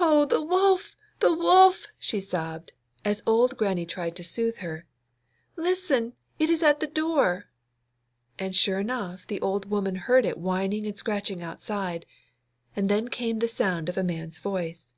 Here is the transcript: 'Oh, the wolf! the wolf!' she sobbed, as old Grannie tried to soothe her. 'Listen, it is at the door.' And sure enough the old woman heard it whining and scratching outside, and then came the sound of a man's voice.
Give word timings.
'Oh, 0.00 0.24
the 0.24 0.42
wolf! 0.42 0.96
the 1.20 1.32
wolf!' 1.32 1.86
she 1.96 2.18
sobbed, 2.18 2.72
as 3.04 3.22
old 3.24 3.56
Grannie 3.56 3.86
tried 3.86 4.16
to 4.16 4.24
soothe 4.24 4.56
her. 4.56 4.84
'Listen, 5.54 6.14
it 6.40 6.50
is 6.50 6.64
at 6.64 6.80
the 6.80 6.88
door.' 6.88 7.44
And 8.36 8.56
sure 8.56 8.80
enough 8.80 9.28
the 9.28 9.40
old 9.40 9.70
woman 9.70 9.94
heard 9.94 10.24
it 10.24 10.38
whining 10.38 10.86
and 10.86 10.98
scratching 10.98 11.40
outside, 11.40 12.04
and 12.74 12.88
then 12.88 13.06
came 13.06 13.38
the 13.38 13.46
sound 13.46 13.88
of 13.88 13.96
a 13.96 14.02
man's 14.02 14.40
voice. 14.40 14.92